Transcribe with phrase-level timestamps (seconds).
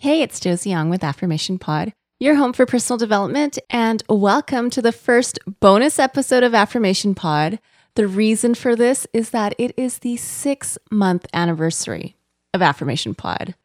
[0.00, 4.80] Hey, it's Josie Young with Affirmation Pod, your home for personal development, and welcome to
[4.80, 7.58] the first bonus episode of Affirmation Pod.
[7.96, 12.14] The reason for this is that it is the six month anniversary
[12.54, 13.56] of Affirmation Pod.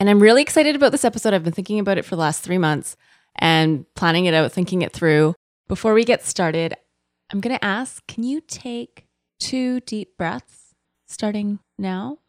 [0.00, 1.34] And I'm really excited about this episode.
[1.34, 2.96] I've been thinking about it for the last three months
[3.36, 5.34] and planning it out, thinking it through.
[5.68, 6.74] Before we get started,
[7.30, 9.04] I'm going to ask can you take
[9.38, 10.72] two deep breaths
[11.06, 12.20] starting now?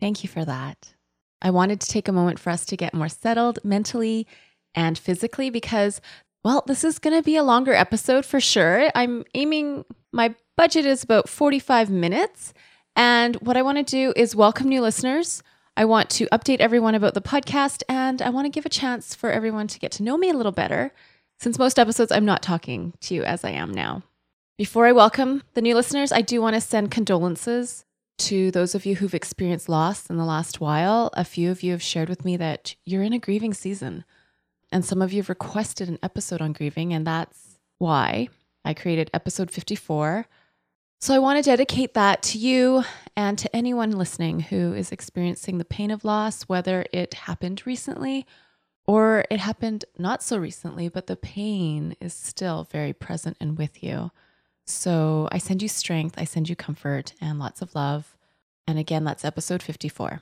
[0.00, 0.94] Thank you for that.
[1.40, 4.26] I wanted to take a moment for us to get more settled mentally
[4.74, 6.00] and physically because,
[6.44, 8.90] well, this is going to be a longer episode for sure.
[8.94, 12.52] I'm aiming, my budget is about 45 minutes.
[12.96, 15.42] And what I want to do is welcome new listeners.
[15.76, 19.14] I want to update everyone about the podcast and I want to give a chance
[19.14, 20.92] for everyone to get to know me a little better
[21.38, 24.02] since most episodes I'm not talking to you as I am now.
[24.56, 27.84] Before I welcome the new listeners, I do want to send condolences
[28.18, 31.10] to those of you who've experienced loss in the last while.
[31.14, 34.04] A few of you have shared with me that you're in a grieving season,
[34.70, 38.28] and some of you have requested an episode on grieving, and that's why
[38.64, 40.26] I created episode 54.
[41.00, 42.84] So I want to dedicate that to you
[43.16, 48.24] and to anyone listening who is experiencing the pain of loss, whether it happened recently
[48.86, 53.82] or it happened not so recently, but the pain is still very present and with
[53.82, 54.10] you.
[54.66, 58.16] So I send you strength, I send you comfort and lots of love.
[58.66, 60.20] And again, that's episode 54.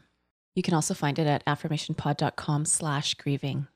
[0.55, 3.69] You can also find it at affirmationpod.com slash grieving.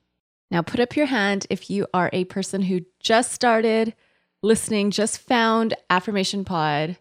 [0.51, 3.93] Now put up your hand if you are a person who just started
[4.41, 6.97] listening, just found Affirmation Pod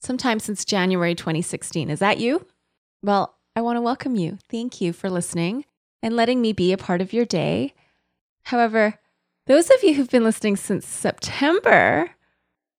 [0.00, 1.90] sometime since January 2016.
[1.90, 2.46] Is that you?
[3.02, 4.38] Well, I want to welcome you.
[4.48, 5.64] Thank you for listening
[6.02, 7.74] and letting me be a part of your day.
[8.44, 8.98] However,
[9.46, 12.10] those of you who've been listening since September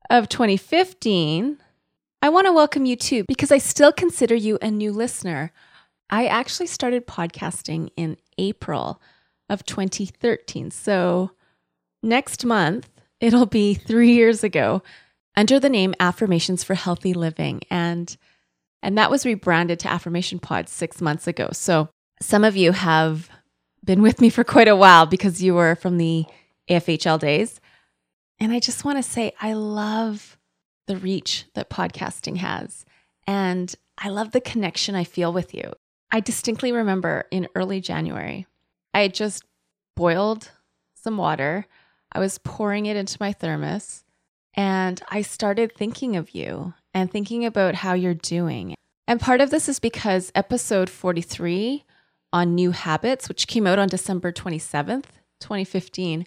[0.10, 1.58] of 2015,
[2.22, 5.52] I want to welcome you too because I still consider you a new listener.
[6.10, 9.02] I actually started podcasting in April
[9.50, 10.72] of 2013.
[10.72, 11.32] So
[12.04, 14.82] next month, it'll be three years ago
[15.36, 17.62] under the name Affirmations for Healthy Living.
[17.70, 18.16] And
[18.84, 21.50] and that was rebranded to Affirmation Pod six months ago.
[21.54, 21.90] So
[22.22, 23.30] some of you have
[23.84, 26.26] been with me for quite a while because you were from the
[26.70, 27.60] AFHL days.
[28.40, 30.38] And I just want to say, I love
[30.88, 32.86] the reach that podcasting has.
[33.28, 35.74] And I love the connection I feel with you.
[36.12, 38.46] I distinctly remember in early January,
[38.94, 39.44] I had just
[39.96, 40.52] boiled
[40.96, 41.66] some water.
[42.12, 44.04] I was pouring it into my thermos
[44.54, 48.76] and I started thinking of you and thinking about how you're doing.
[49.08, 51.86] And part of this is because episode 43
[52.34, 55.06] on New Habits, which came out on December 27th,
[55.40, 56.26] 2015,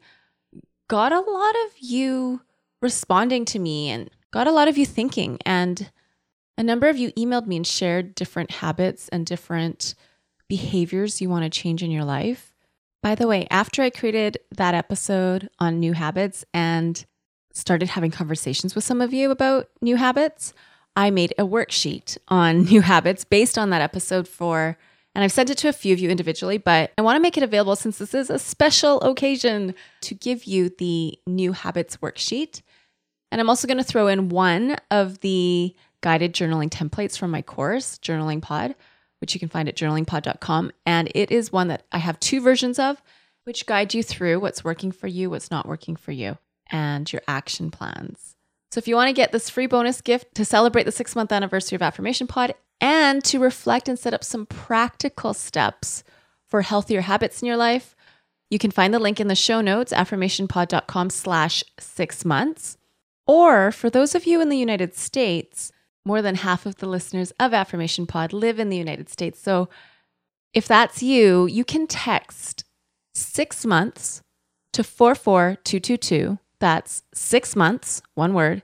[0.89, 2.43] got a lot of you
[2.83, 5.39] responding to me and got a lot of you thinking.
[5.47, 5.91] And
[6.59, 9.95] a number of you emailed me and shared different habits and different
[10.49, 12.55] behaviors you want to change in your life.
[13.03, 17.05] By the way, after I created that episode on new habits and
[17.53, 20.53] started having conversations with some of you about new habits,
[20.97, 24.77] I made a worksheet on new habits based on that episode for
[25.15, 27.37] and I've sent it to a few of you individually, but I want to make
[27.37, 32.63] it available since this is a special occasion to give you the new habits worksheet.
[33.31, 37.43] And I'm also going to throw in one of the guided journaling templates from my
[37.43, 38.75] course, Journaling Pod,
[39.21, 40.73] which you can find at journalingpod.com.
[40.85, 43.01] And it is one that I have two versions of,
[43.45, 46.39] which guide you through what's working for you, what's not working for you,
[46.71, 48.35] and your action plans.
[48.73, 51.31] So if you want to get this free bonus gift to celebrate the six month
[51.31, 56.05] anniversary of Affirmation Pod and to reflect and set up some practical steps
[56.47, 57.95] for healthier habits in your life,
[58.51, 62.77] you can find the link in the show notes, affirmationpod.com slash six months.
[63.27, 65.73] Or for those of you in the United States,
[66.05, 69.41] more than half of the listeners of Affirmation Pod live in the United States.
[69.41, 69.69] So
[70.53, 72.65] if that's you, you can text
[73.15, 74.23] six months
[74.73, 76.39] to 44222.
[76.61, 78.63] That's six months, one word,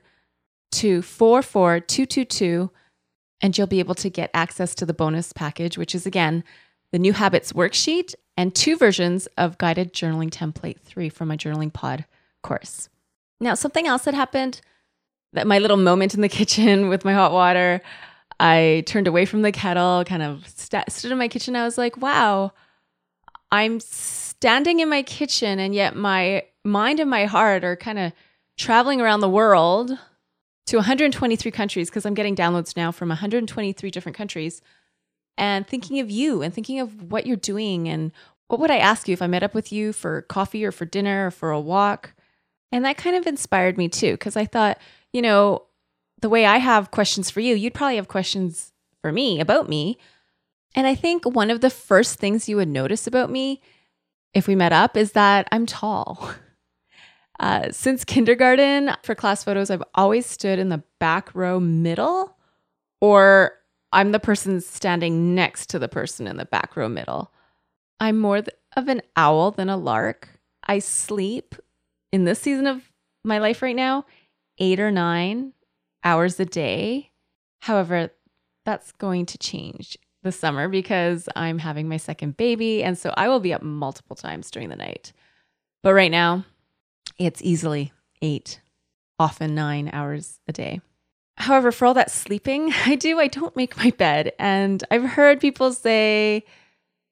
[0.73, 2.71] to 44222
[3.41, 6.43] and you'll be able to get access to the bonus package, which is again
[6.91, 11.71] the New Habits worksheet and two versions of Guided Journaling Template 3 from my Journaling
[11.71, 12.05] Pod
[12.41, 12.89] course.
[13.39, 14.61] Now, something else that happened
[15.33, 17.81] that my little moment in the kitchen with my hot water,
[18.39, 21.55] I turned away from the kettle, kind of st- stood in my kitchen.
[21.55, 22.51] I was like, wow,
[23.51, 28.13] I'm standing in my kitchen, and yet my mind and my heart are kind of
[28.57, 29.97] traveling around the world
[30.67, 34.61] to 123 countries because I'm getting downloads now from 123 different countries
[35.37, 38.11] and thinking of you and thinking of what you're doing and
[38.47, 40.85] what would I ask you if I met up with you for coffee or for
[40.85, 42.13] dinner or for a walk?
[42.71, 44.77] And that kind of inspired me too, because I thought,
[45.13, 45.63] you know,
[46.21, 48.71] the way I have questions for you, you'd probably have questions
[49.01, 49.97] for me about me.
[50.75, 53.61] And I think one of the first things you would notice about me
[54.33, 56.33] if we met up is that I'm tall.
[57.41, 62.37] Uh, since kindergarten, for class photos, I've always stood in the back row middle,
[63.01, 63.53] or
[63.91, 67.33] I'm the person standing next to the person in the back row middle.
[67.99, 68.43] I'm more
[68.77, 70.29] of an owl than a lark.
[70.67, 71.55] I sleep
[72.11, 72.91] in this season of
[73.23, 74.05] my life right now
[74.59, 75.53] eight or nine
[76.03, 77.09] hours a day.
[77.61, 78.11] However,
[78.65, 82.83] that's going to change this summer because I'm having my second baby.
[82.83, 85.11] And so I will be up multiple times during the night.
[85.81, 86.45] But right now,
[87.25, 87.91] it's easily
[88.21, 88.61] eight,
[89.19, 90.81] often nine hours a day.
[91.37, 94.33] However, for all that sleeping I do, I don't make my bed.
[94.39, 96.45] And I've heard people say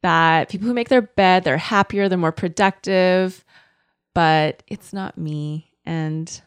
[0.01, 3.44] that people who make their bed, they're happier, they're more productive,
[4.15, 5.71] but it's not me.
[5.85, 6.41] And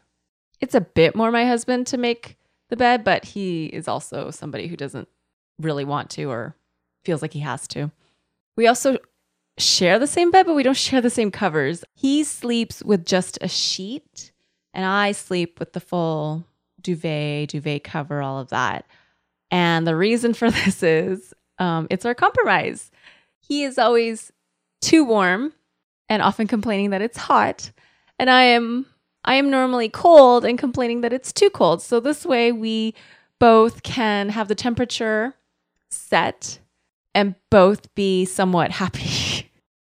[0.60, 2.38] it's a bit more my husband to make
[2.70, 5.08] the bed, but he is also somebody who doesn't
[5.58, 6.56] really want to or
[7.04, 7.90] feels like he has to.
[8.56, 8.98] We also
[9.58, 11.84] share the same bed, but we don't share the same covers.
[11.94, 14.32] He sleeps with just a sheet,
[14.74, 16.46] and I sleep with the full
[16.80, 18.86] duvet, duvet cover, all of that.
[19.50, 22.90] And the reason for this is um, it's our compromise.
[23.40, 24.32] He is always
[24.80, 25.52] too warm
[26.08, 27.70] and often complaining that it's hot.
[28.18, 28.86] And I am
[29.24, 31.80] I am normally cold and complaining that it's too cold.
[31.80, 32.94] So this way we
[33.38, 35.34] both can have the temperature
[35.90, 36.58] set
[37.14, 39.10] and both be somewhat happy.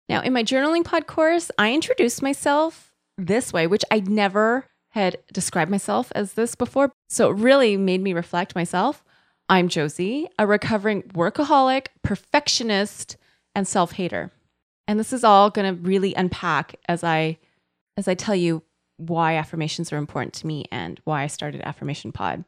[0.08, 5.18] now, in my journaling pod course, I introduced myself this way, which I never had
[5.32, 6.92] described myself as this before.
[7.08, 9.02] So it really made me reflect myself.
[9.48, 13.16] I'm Josie, a recovering workaholic, perfectionist,
[13.54, 14.30] and self-hater.
[14.86, 17.38] And this is all going to really unpack as I
[17.96, 18.62] as I tell you
[18.96, 22.44] why affirmations are important to me and why I started Affirmation Pod.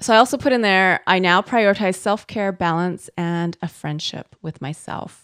[0.00, 4.36] So I also put in there I now prioritize self care, balance, and a friendship
[4.42, 5.23] with myself.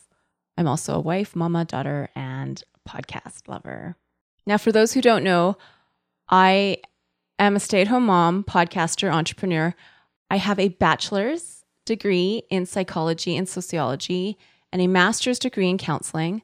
[0.56, 3.96] I'm also a wife, mama, daughter, and podcast lover.
[4.46, 5.56] Now, for those who don't know,
[6.28, 6.78] I
[7.38, 9.74] am a stay at home mom, podcaster, entrepreneur.
[10.30, 14.38] I have a bachelor's degree in psychology and sociology
[14.72, 16.42] and a master's degree in counseling.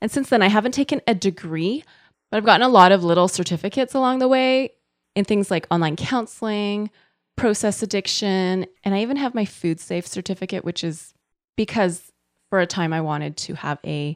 [0.00, 1.84] And since then, I haven't taken a degree,
[2.30, 4.72] but I've gotten a lot of little certificates along the way
[5.14, 6.90] in things like online counseling,
[7.36, 11.14] process addiction, and I even have my food safe certificate, which is
[11.56, 12.11] because
[12.52, 14.14] for a time I wanted to have a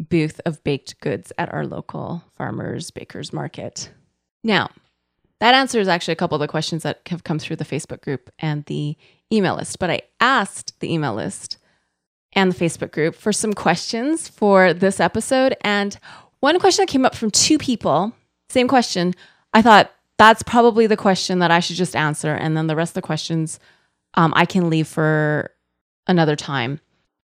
[0.00, 3.92] booth of baked goods at our local farmers bakers market.
[4.42, 4.70] Now,
[5.38, 8.30] that answers actually a couple of the questions that have come through the Facebook group
[8.40, 8.96] and the
[9.32, 11.58] email list, but I asked the email list
[12.32, 16.00] and the Facebook group for some questions for this episode and
[16.40, 18.12] one question that came up from two people,
[18.48, 19.14] same question.
[19.54, 22.34] I thought that's probably the question that I should just answer.
[22.34, 23.60] And then the rest of the questions
[24.14, 25.52] um, I can leave for
[26.08, 26.80] another time.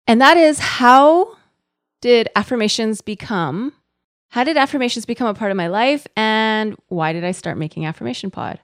[0.09, 1.38] And that is how
[2.01, 3.73] did affirmations become?
[4.29, 6.07] How did affirmations become a part of my life?
[6.17, 8.59] And why did I start making Affirmation Pod?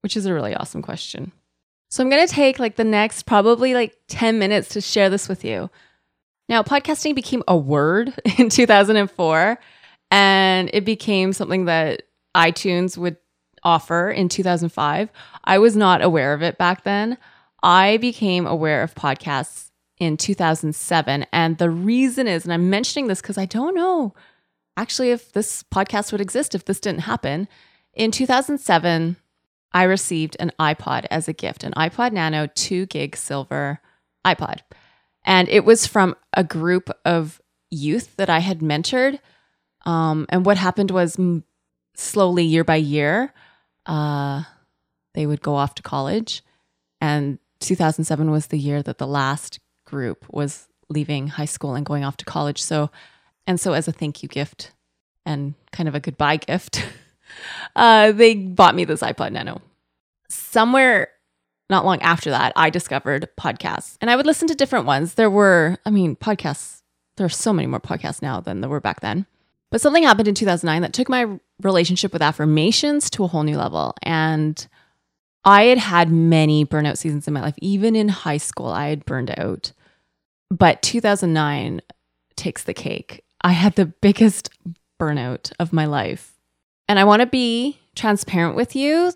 [0.00, 1.30] Which is a really awesome question.
[1.88, 5.28] So I'm going to take like the next probably like 10 minutes to share this
[5.28, 5.70] with you.
[6.48, 9.56] Now, podcasting became a word in 2004
[10.10, 12.02] and it became something that
[12.36, 13.18] iTunes would
[13.62, 15.10] offer in 2005.
[15.44, 17.18] I was not aware of it back then.
[17.62, 19.67] I became aware of podcasts
[20.00, 21.26] in 2007.
[21.32, 24.14] And the reason is, and I'm mentioning this because I don't know
[24.76, 27.48] actually if this podcast would exist if this didn't happen.
[27.94, 29.16] In 2007,
[29.72, 33.80] I received an iPod as a gift, an iPod Nano 2 gig silver
[34.24, 34.60] iPod.
[35.24, 37.40] And it was from a group of
[37.70, 39.18] youth that I had mentored
[39.88, 41.18] um, and what happened was
[41.94, 43.32] slowly, year by year,
[43.86, 44.42] uh,
[45.14, 46.42] they would go off to college.
[47.00, 52.04] And 2007 was the year that the last group was leaving high school and going
[52.04, 52.62] off to college.
[52.62, 52.90] So,
[53.46, 54.72] and so as a thank you gift
[55.26, 56.86] and kind of a goodbye gift,
[57.76, 59.60] uh, they bought me this iPod Nano.
[60.28, 61.08] Somewhere
[61.70, 65.14] not long after that, I discovered podcasts and I would listen to different ones.
[65.14, 66.82] There were, I mean, podcasts,
[67.16, 69.26] there are so many more podcasts now than there were back then.
[69.70, 73.58] But something happened in 2009 that took my relationship with affirmations to a whole new
[73.58, 73.94] level.
[74.02, 74.66] And
[75.44, 77.54] I had had many burnout seasons in my life.
[77.60, 79.72] Even in high school, I had burned out.
[80.50, 81.80] But 2009
[82.36, 83.24] takes the cake.
[83.42, 84.50] I had the biggest
[85.00, 86.34] burnout of my life.
[86.88, 89.12] And I want to be transparent with you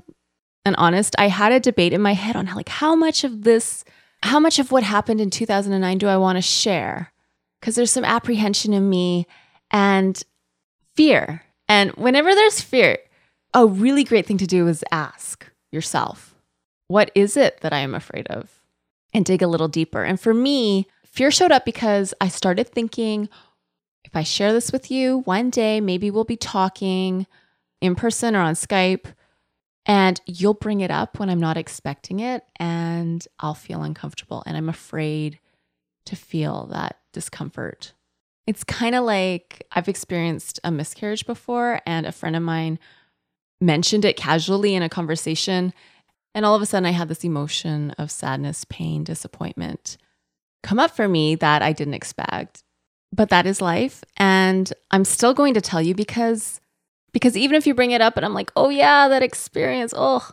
[0.64, 1.14] and honest.
[1.18, 3.84] I had a debate in my head on how, like how much of this,
[4.22, 7.12] how much of what happened in 2009 do I want to share?
[7.62, 9.26] because there's some apprehension in me
[9.70, 10.22] and
[10.96, 11.44] fear.
[11.68, 12.98] And whenever there's fear,
[13.54, 16.34] a really great thing to do is ask yourself,
[16.88, 18.50] what is it that I am afraid of?
[19.14, 20.02] And dig a little deeper.
[20.02, 23.28] And for me, fear showed up because I started thinking,
[24.04, 27.26] if I share this with you one day, maybe we'll be talking
[27.80, 29.06] in person or on Skype,
[29.84, 34.42] and you'll bring it up when I'm not expecting it, and I'll feel uncomfortable.
[34.46, 35.38] And I'm afraid
[36.06, 37.92] to feel that discomfort.
[38.46, 42.78] It's kind of like I've experienced a miscarriage before, and a friend of mine
[43.60, 45.72] mentioned it casually in a conversation.
[46.34, 49.98] And all of a sudden, I had this emotion of sadness, pain, disappointment
[50.62, 52.62] come up for me that I didn't expect.
[53.12, 54.02] But that is life.
[54.16, 56.60] And I'm still going to tell you because
[57.12, 60.30] because even if you bring it up and I'm like, oh yeah, that experience, oh,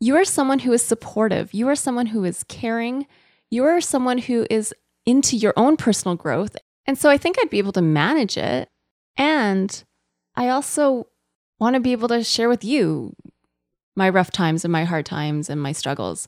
[0.00, 1.54] you are someone who is supportive.
[1.54, 3.06] You are someone who is caring.
[3.50, 4.74] You are someone who is
[5.06, 6.56] into your own personal growth.
[6.86, 8.68] And so I think I'd be able to manage it.
[9.16, 9.82] And
[10.34, 11.06] I also
[11.58, 13.14] want to be able to share with you
[13.96, 16.26] my rough times and my hard times and my struggles.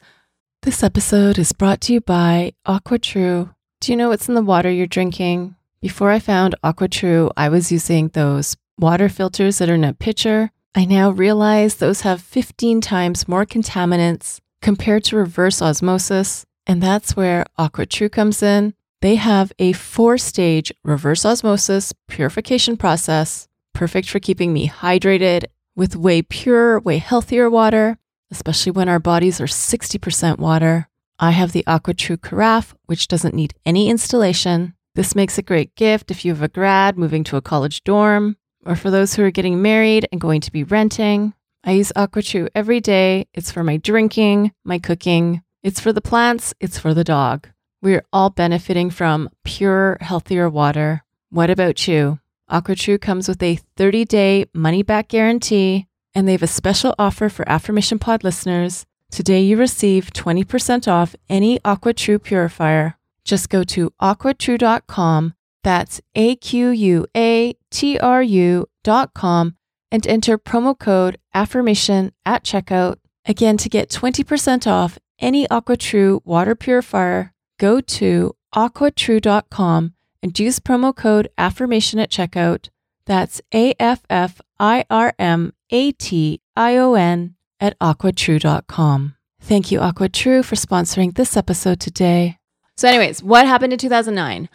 [0.67, 3.55] This episode is brought to you by AquaTrue.
[3.81, 5.55] Do you know what's in the water you're drinking?
[5.81, 10.51] Before I found AquaTrue, I was using those water filters that are in a pitcher.
[10.75, 16.45] I now realize those have 15 times more contaminants compared to reverse osmosis.
[16.67, 18.75] And that's where AquaTrue comes in.
[19.03, 25.45] They have a four stage reverse osmosis purification process, perfect for keeping me hydrated
[25.77, 27.99] with way purer, way healthier water,
[28.31, 30.89] especially when our bodies are 60% water.
[31.19, 34.75] I have the AquaTrue Carafe, which doesn't need any installation.
[34.95, 38.37] This makes a great gift if you have a grad moving to a college dorm,
[38.65, 41.35] or for those who are getting married and going to be renting.
[41.65, 43.27] I use AquaTrue every day.
[43.35, 47.49] It's for my drinking, my cooking, it's for the plants, it's for the dog.
[47.83, 51.03] We're all benefiting from pure, healthier water.
[51.31, 52.21] What about you?
[52.51, 57.29] AquaTrue comes with a 30 day money back guarantee, and they have a special offer
[57.29, 58.87] for Affirmation Pod listeners.
[59.11, 62.97] Today, you receive 20% off any AquaTrue purifier.
[63.23, 69.57] Just go to aquatrue.com, that's A Q U A T R U.com,
[69.93, 72.97] and enter promo code AFFIRMATION at checkout.
[73.27, 79.93] Again, to get 20% off any AquaTrue water purifier, go to aquatrue.com
[80.23, 82.71] and use promo code AFFIRMATION at checkout.
[83.07, 89.15] That's A F F I R M A T I O N at aquatrue.com.
[89.41, 92.39] Thank you, AquaTrue, for sponsoring this episode today.
[92.77, 94.49] So, anyways, what happened in 2009?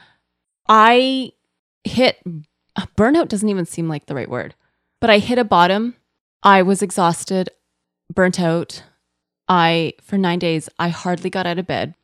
[0.67, 1.31] I
[1.83, 2.21] hit
[2.97, 4.53] burnout, doesn't even seem like the right word,
[4.99, 5.95] but I hit a bottom.
[6.43, 7.49] I was exhausted,
[8.13, 8.83] burnt out.
[9.47, 11.95] I, for nine days, I hardly got out of bed,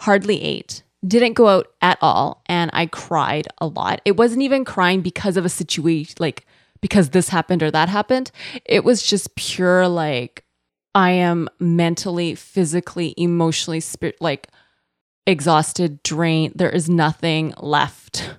[0.00, 2.42] hardly ate, didn't go out at all.
[2.46, 4.00] And I cried a lot.
[4.04, 6.46] It wasn't even crying because of a situation, like
[6.80, 8.30] because this happened or that happened.
[8.64, 10.44] It was just pure, like,
[10.94, 14.48] I am mentally, physically, emotionally, spirit, like
[15.26, 16.54] exhausted, drained.
[16.56, 18.36] There is nothing left.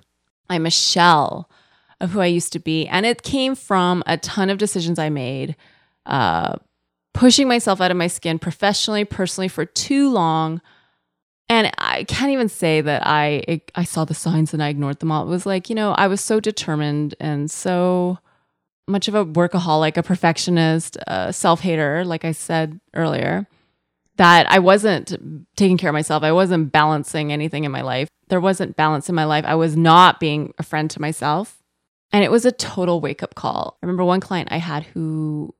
[0.48, 1.50] I'm a shell
[2.00, 2.86] of who I used to be.
[2.86, 5.56] And it came from a ton of decisions I made,
[6.06, 6.56] uh,
[7.14, 10.60] pushing myself out of my skin professionally, personally for too long.
[11.48, 15.12] And I can't even say that I I saw the signs and I ignored them
[15.12, 15.24] all.
[15.24, 18.18] It was like, you know, I was so determined and so
[18.88, 23.46] much of a workaholic, a perfectionist, a self-hater, like I said earlier,
[24.16, 26.22] that I wasn't taking care of myself.
[26.22, 28.08] I wasn't balancing anything in my life.
[28.28, 29.44] There wasn't balance in my life.
[29.44, 31.62] I was not being a friend to myself.
[32.12, 33.76] And it was a total wake-up call.
[33.82, 35.54] I remember one client I had who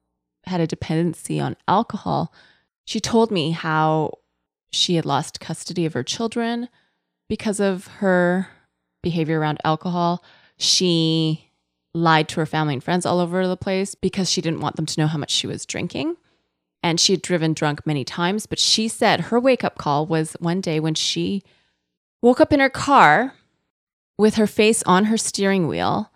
[0.45, 2.33] had a dependency on alcohol,
[2.85, 4.13] she told me how
[4.71, 6.69] she had lost custody of her children
[7.29, 8.49] because of her
[9.03, 10.23] behavior around alcohol.
[10.59, 11.51] She
[11.95, 14.87] lied to her family and friends all over the place because she didn't want them
[14.87, 16.17] to know how much she was drinking.
[16.83, 20.35] And she had driven drunk many times, but she said her wake up call was
[20.39, 21.43] one day when she
[22.23, 23.35] woke up in her car
[24.19, 26.13] with her face on her steering wheel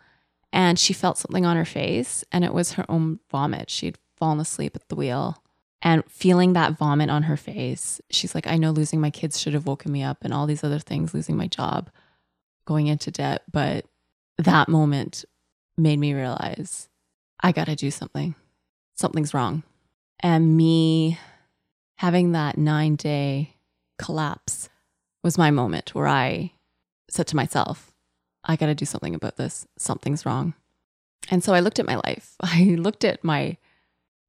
[0.53, 3.71] and she felt something on her face and it was her own vomit.
[3.71, 5.43] She'd fallen asleep at the wheel
[5.83, 8.01] and feeling that vomit on her face.
[8.11, 10.65] She's like, I know losing my kids should have woken me up and all these
[10.65, 11.91] other things, losing my job,
[12.67, 13.43] going into debt.
[13.51, 13.87] But
[14.39, 15.25] that moment
[15.77, 16.89] made me realize
[17.41, 18.35] I got to do something.
[18.95, 19.63] Something's wrong.
[20.21, 21.19] And me
[21.97, 23.57] having that nine day
[23.99, 24.69] collapse
[25.23, 26.53] was my moment where I
[27.09, 27.93] said to myself,
[28.45, 29.67] I got to do something about this.
[29.79, 30.55] Something's wrong.
[31.31, 32.37] And so I looked at my life.
[32.41, 33.57] I looked at my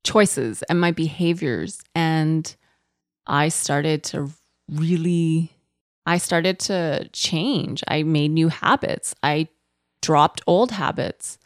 [0.04, 1.82] choices and my behaviors.
[1.96, 2.54] And
[3.28, 4.30] I started to
[4.70, 5.52] really
[6.06, 7.84] I started to change.
[7.88, 9.14] I made new habits.
[9.22, 9.48] I
[10.02, 11.38] dropped old habits.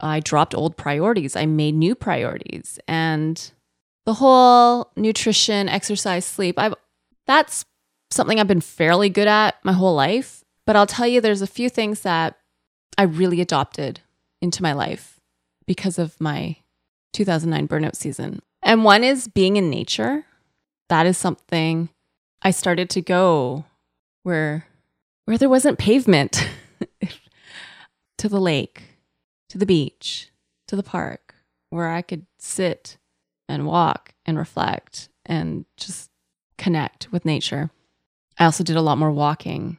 [0.00, 1.36] I dropped old priorities.
[1.36, 2.78] I made new priorities.
[2.88, 3.52] And
[4.04, 6.74] the whole nutrition, exercise, sleep, I've
[7.26, 7.64] that's
[8.10, 10.44] something I've been fairly good at my whole life.
[10.66, 12.36] But I'll tell you, there's a few things that
[12.98, 14.00] I really adopted
[14.40, 15.20] into my life
[15.66, 16.56] because of my
[17.14, 18.42] 2009 burnout season.
[18.62, 20.24] And one is being in nature.
[20.88, 21.88] That is something
[22.42, 23.64] I started to go
[24.22, 24.66] where
[25.24, 26.46] where there wasn't pavement
[28.18, 28.82] to the lake,
[29.48, 30.28] to the beach,
[30.68, 31.34] to the park,
[31.70, 32.98] where I could sit
[33.48, 36.10] and walk and reflect and just
[36.58, 37.70] connect with nature.
[38.38, 39.78] I also did a lot more walking.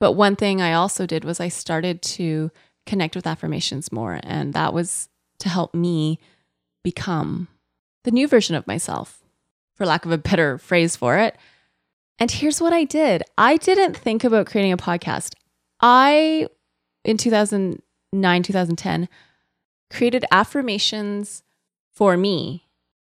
[0.00, 2.50] But one thing I also did was I started to
[2.86, 4.18] connect with affirmations more.
[4.22, 5.08] And that was
[5.40, 6.18] to help me
[6.82, 7.48] become
[8.04, 9.22] the new version of myself,
[9.74, 11.36] for lack of a better phrase for it.
[12.18, 15.34] And here's what I did I didn't think about creating a podcast.
[15.80, 16.48] I,
[17.04, 19.08] in 2009, 2010,
[19.90, 21.42] created affirmations
[21.92, 22.66] for me.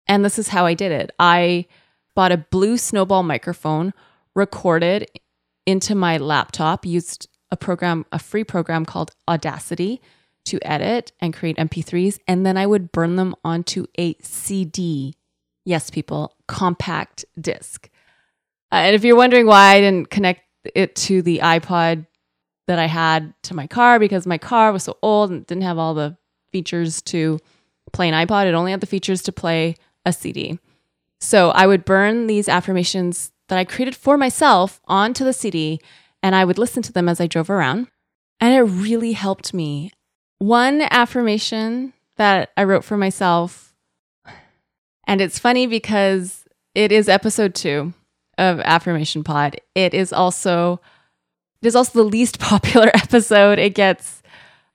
[0.07, 1.11] And this is how I did it.
[1.19, 1.67] I
[2.15, 3.93] bought a blue snowball microphone,
[4.35, 5.07] recorded
[5.67, 10.01] into my laptop, used a program, a free program called Audacity
[10.47, 12.19] to edit and create MP3s.
[12.27, 15.15] And then I would burn them onto a CD.
[15.65, 17.89] Yes, people, compact disc.
[18.73, 20.43] Uh, and if you're wondering why I didn't connect
[20.75, 22.07] it to the iPod
[22.67, 25.79] that I had to my car, because my car was so old and didn't have
[25.79, 26.17] all the
[26.53, 27.39] features to
[27.93, 30.59] play an iPod, it only had the features to play a CD.
[31.21, 35.81] So I would burn these affirmations that I created for myself onto the CD
[36.23, 37.89] and I would listen to them as I drove around.
[38.41, 39.93] And it really helped me.
[40.41, 43.75] One affirmation that I wrote for myself,
[45.07, 47.93] and it's funny because it is episode two
[48.39, 49.61] of Affirmation Pod.
[49.75, 50.81] It is also
[51.61, 53.59] it is also the least popular episode.
[53.59, 54.23] It gets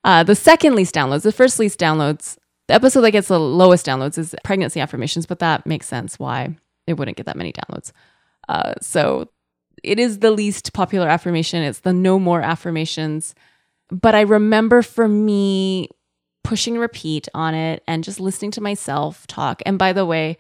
[0.04, 1.24] uh, the second least downloads.
[1.24, 2.38] The first least downloads.
[2.68, 6.56] The episode that gets the lowest downloads is pregnancy affirmations, but that makes sense why
[6.86, 7.92] it wouldn't get that many downloads.
[8.48, 9.30] Uh, so
[9.84, 11.64] it is the least popular affirmation.
[11.64, 13.34] It's the no more affirmations.
[14.02, 15.90] But I remember for me
[16.44, 19.62] pushing repeat on it and just listening to myself talk.
[19.66, 20.38] And by the way,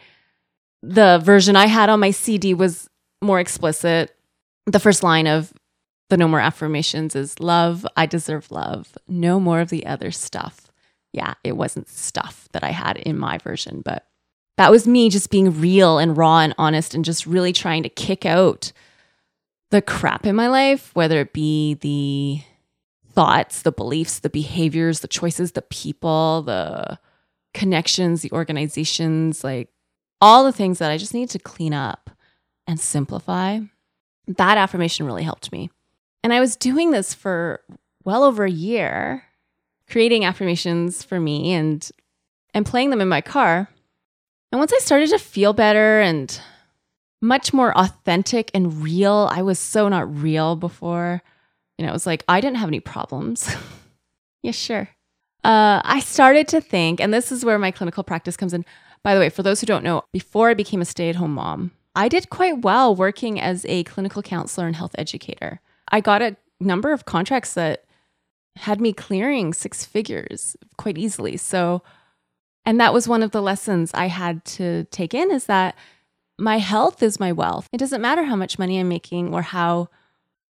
[0.83, 2.89] the version I had on my CD was
[3.21, 4.15] more explicit.
[4.65, 5.53] The first line of
[6.09, 8.95] the no more affirmations is love, I deserve love.
[9.07, 10.71] No more of the other stuff.
[11.13, 14.05] Yeah, it wasn't stuff that I had in my version, but
[14.57, 17.89] that was me just being real and raw and honest and just really trying to
[17.89, 18.71] kick out
[19.71, 22.41] the crap in my life, whether it be the
[23.15, 26.99] thoughts, the beliefs, the behaviors, the choices, the people, the
[27.53, 29.69] connections, the organizations, like
[30.21, 32.09] all the things that I just need to clean up
[32.67, 33.59] and simplify.
[34.27, 35.69] That affirmation really helped me.
[36.23, 37.61] And I was doing this for
[38.03, 39.23] well over a year,
[39.89, 41.89] creating affirmations for me and
[42.53, 43.69] and playing them in my car.
[44.51, 46.39] And once I started to feel better and
[47.25, 49.29] much more authentic and real.
[49.31, 51.21] I was so not real before.
[51.77, 53.53] You know, it was like I didn't have any problems.
[54.43, 54.89] yeah, sure.
[55.43, 58.65] Uh, I started to think, and this is where my clinical practice comes in.
[59.03, 61.35] By the way, for those who don't know, before I became a stay at home
[61.35, 65.61] mom, I did quite well working as a clinical counselor and health educator.
[65.89, 67.85] I got a number of contracts that
[68.55, 71.37] had me clearing six figures quite easily.
[71.37, 71.83] So,
[72.65, 75.75] and that was one of the lessons I had to take in is that
[76.37, 77.67] my health is my wealth.
[77.71, 79.89] It doesn't matter how much money I'm making or how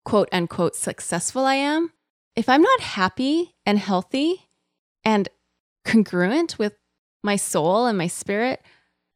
[0.05, 1.91] quote unquote successful I am.
[2.35, 4.47] If I'm not happy and healthy
[5.03, 5.29] and
[5.85, 6.73] congruent with
[7.23, 8.61] my soul and my spirit,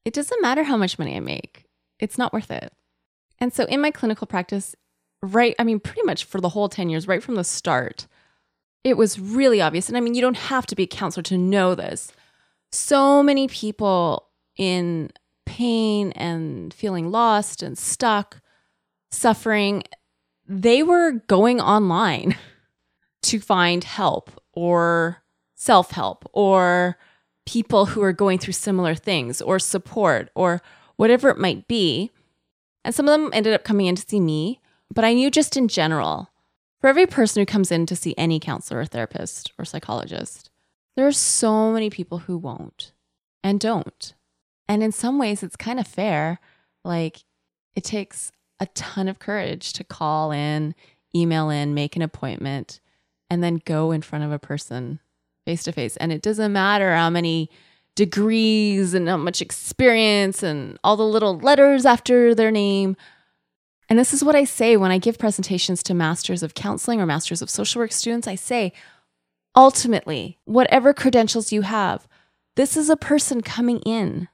[0.04, 1.66] it doesn't matter how much money I make.
[2.00, 2.72] It's not worth it.
[3.40, 4.76] And so in my clinical practice,
[5.22, 8.08] right, I mean, pretty much for the whole 10 years, right from the start,
[8.84, 9.88] it was really obvious.
[9.88, 12.12] And I mean, you don't have to be a counselor to know this.
[12.72, 15.12] So many people in
[15.46, 18.42] pain and feeling lost and stuck,
[19.12, 19.84] suffering,
[20.48, 22.38] they were going online
[23.24, 25.24] to find help or
[25.56, 26.98] self help or
[27.46, 30.62] people who are going through similar things or support or
[30.96, 32.12] whatever it might be.
[32.84, 34.62] And some of them ended up coming in to see me,
[34.94, 36.30] but I knew just in general,
[36.80, 40.52] for every person who comes in to see any counselor or therapist or psychologist,
[40.96, 42.94] there are so many people who won't
[43.44, 44.14] and don't.
[44.68, 46.40] And in some ways, it's kind of fair.
[46.84, 47.24] Like,
[47.76, 50.76] it takes a ton of courage to call in,
[51.16, 52.80] email in, make an appointment,
[53.30, 55.00] and then go in front of a person
[55.46, 55.98] face to face.
[55.98, 57.50] And it doesn't matter how many
[57.96, 62.96] degrees and how much experience and all the little letters after their name.
[63.88, 67.06] And this is what I say when I give presentations to masters of counseling or
[67.06, 68.28] masters of social work students.
[68.28, 68.74] I say,
[69.56, 72.08] ultimately, whatever credentials you have,
[72.56, 74.28] this is a person coming in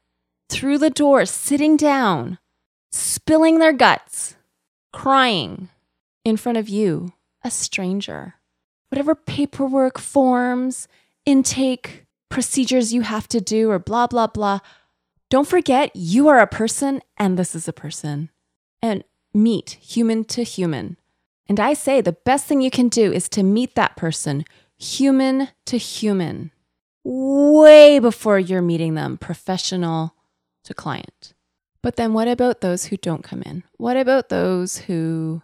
[0.50, 2.38] through the door, sitting down,
[2.92, 4.36] spilling their guts,
[4.92, 5.70] crying
[6.24, 8.36] in front of you, a stranger.
[8.90, 10.88] Whatever paperwork, forms,
[11.26, 14.60] intake procedures you have to do, or blah, blah, blah.
[15.30, 18.30] Don't forget, you are a person and this is a person.
[18.82, 20.98] And meet human to human.
[21.48, 24.46] And I say the best thing you can do is to meet that person
[24.78, 26.52] human to human
[27.04, 30.16] way before you're meeting them professional
[30.64, 31.34] to client.
[31.84, 33.64] But then what about those who don't come in?
[33.78, 35.42] What about those who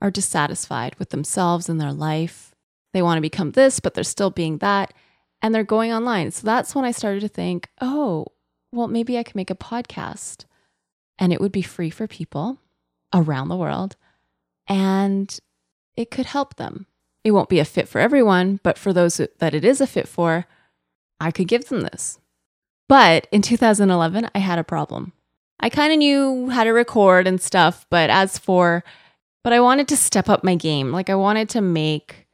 [0.00, 2.54] are dissatisfied with themselves and their life?
[2.92, 4.94] They want to become this, but they're still being that,
[5.42, 6.30] and they're going online.
[6.30, 8.26] So that's when I started to think, oh,
[8.72, 10.44] well, maybe I could make a podcast
[11.18, 12.58] and it would be free for people
[13.14, 13.96] around the world
[14.68, 15.38] and
[15.96, 16.86] it could help them.
[17.24, 20.06] It won't be a fit for everyone, but for those that it is a fit
[20.06, 20.46] for,
[21.18, 22.18] I could give them this.
[22.88, 25.12] But in 2011, I had a problem.
[25.60, 28.84] I kind of knew how to record and stuff, but as for,
[29.42, 30.92] but I wanted to step up my game.
[30.92, 32.26] Like I wanted to make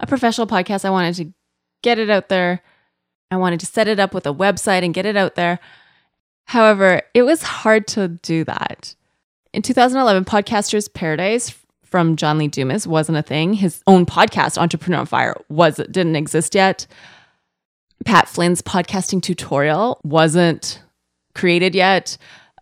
[0.00, 0.84] a professional podcast.
[0.84, 1.32] I wanted to
[1.82, 2.62] get it out there.
[3.30, 5.60] I wanted to set it up with a website and get it out there.
[6.46, 8.94] However, it was hard to do that.
[9.52, 13.52] In 2011, Podcasters Paradise from John Lee Dumas wasn't a thing.
[13.54, 16.86] His own podcast, Entrepreneur on Fire, was didn't exist yet.
[18.04, 20.82] Pat Flynn's podcasting tutorial wasn't
[21.34, 22.16] created yet.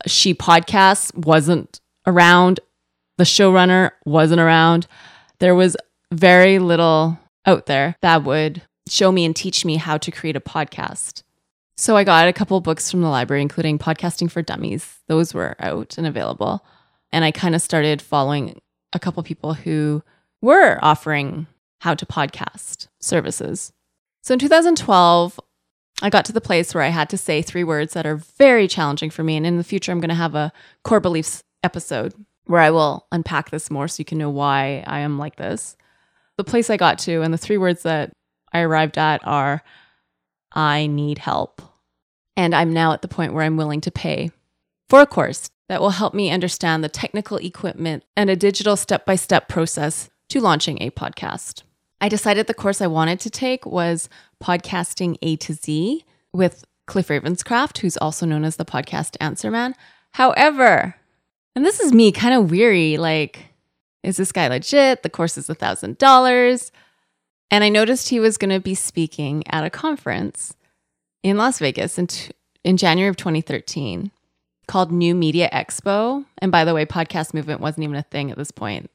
[0.07, 2.61] She Podcasts wasn't around.
[3.17, 4.87] The showrunner wasn't around.
[5.41, 5.77] There was
[6.13, 10.41] very little out there that would show me and teach me how to create a
[10.41, 11.23] podcast.
[11.77, 14.99] So I got a couple books from the library, including Podcasting for Dummies.
[15.07, 16.65] Those were out and available.
[17.13, 18.61] And I kind of started following
[18.93, 20.03] a couple people who
[20.41, 21.47] were offering
[21.81, 23.73] how to podcast services.
[24.23, 25.39] So in 2012,
[26.01, 28.69] I got to the place where I had to say three words that are very
[28.69, 29.37] challenging for me.
[29.37, 30.53] And in the future, I'm going to have a
[30.85, 35.01] core beliefs episode where I will unpack this more so you can know why I
[35.01, 35.77] am like this.
[36.37, 38.13] The place I got to and the three words that
[38.53, 39.63] I arrived at are
[40.53, 41.61] I need help.
[42.37, 44.31] And I'm now at the point where I'm willing to pay
[44.89, 49.05] for a course that will help me understand the technical equipment and a digital step
[49.05, 51.63] by step process to launching a podcast.
[52.01, 54.09] I decided the course I wanted to take was
[54.43, 59.75] Podcasting A to Z with Cliff Ravenscraft, who's also known as the podcast answer man.
[60.13, 60.95] However,
[61.55, 63.47] and this is me kind of weary like,
[64.03, 65.03] is this guy legit?
[65.03, 66.71] The course is a $1,000.
[67.51, 70.55] And I noticed he was going to be speaking at a conference
[71.23, 72.33] in Las Vegas in, t-
[72.63, 74.11] in January of 2013
[74.67, 76.25] called New Media Expo.
[76.39, 78.91] And by the way, podcast movement wasn't even a thing at this point.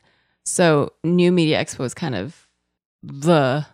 [0.45, 2.42] So, New Media Expo was kind of
[3.03, 3.65] the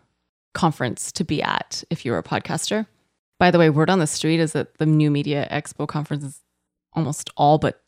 [0.54, 2.88] conference to be at if you were a podcaster.
[3.40, 6.42] By the way, word on the street is that the New Media Expo conference is
[6.94, 7.82] almost all but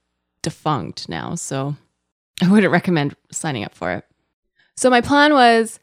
[0.43, 1.35] defunct now.
[1.35, 1.75] So,
[2.41, 4.05] I wouldn't recommend signing up for it.
[4.77, 5.79] So, my plan was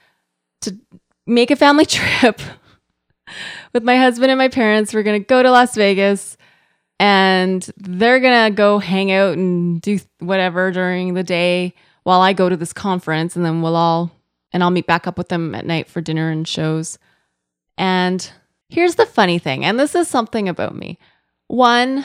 [0.62, 0.78] to
[1.26, 2.40] make a family trip
[3.74, 4.94] with my husband and my parents.
[4.94, 6.38] We're going to go to Las Vegas
[6.98, 12.32] and they're going to go hang out and do whatever during the day while I
[12.32, 14.10] go to this conference and then we'll all
[14.52, 16.98] and I'll meet back up with them at night for dinner and shows.
[17.76, 18.30] And
[18.68, 20.98] here's the funny thing, and this is something about me.
[21.46, 22.04] One,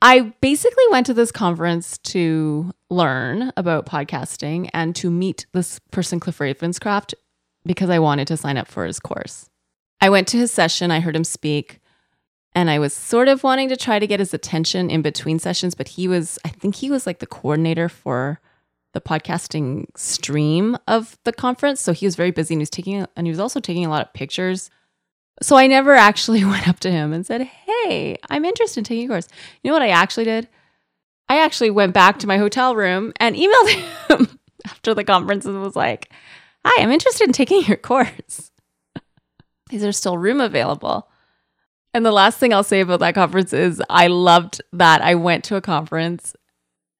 [0.00, 6.20] I basically went to this conference to learn about podcasting and to meet this person,
[6.20, 7.14] Cliff Ravenscraft,
[7.64, 9.48] because I wanted to sign up for his course.
[10.00, 11.80] I went to his session, I heard him speak,
[12.54, 15.74] and I was sort of wanting to try to get his attention in between sessions,
[15.74, 18.40] but he was, I think he was like the coordinator for
[18.94, 21.80] the podcasting stream of the conference.
[21.80, 23.90] So he was very busy and he was taking, and he was also taking a
[23.90, 24.70] lot of pictures.
[25.42, 29.04] So I never actually went up to him and said, Hey, I'm interested in taking
[29.04, 29.28] a course.
[29.62, 30.48] You know what I actually did?
[31.28, 33.68] I actually went back to my hotel room and emailed
[34.08, 36.10] him after the conference and was like,
[36.64, 38.50] Hi, I'm interested in taking your course.
[39.70, 41.08] Is there still room available?
[41.92, 45.44] And the last thing I'll say about that conference is I loved that I went
[45.44, 46.34] to a conference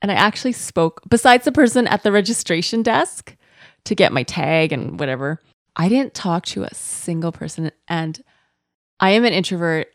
[0.05, 3.35] and I actually spoke, besides the person at the registration desk
[3.87, 5.41] to get my tag and whatever,
[5.77, 7.71] I didn't talk to a single person.
[7.89, 8.23] And
[9.01, 9.87] I am an introvert.